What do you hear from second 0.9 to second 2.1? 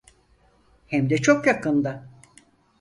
de çok yakında.